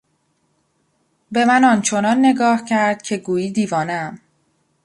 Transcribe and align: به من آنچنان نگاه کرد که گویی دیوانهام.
به 1.31 1.45
من 1.45 1.63
آنچنان 1.63 2.25
نگاه 2.25 2.65
کرد 2.65 3.01
که 3.01 3.17
گویی 3.17 3.51
دیوانهام. 3.51 4.19